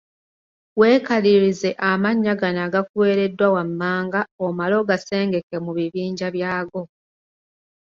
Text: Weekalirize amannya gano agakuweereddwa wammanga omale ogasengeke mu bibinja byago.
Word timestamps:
Weekalirize 0.79 1.69
amannya 1.91 2.33
gano 2.41 2.59
agakuweereddwa 2.67 3.47
wammanga 3.55 4.21
omale 4.45 4.75
ogasengeke 4.81 5.55
mu 5.65 5.71
bibinja 5.77 6.27
byago. 6.35 6.81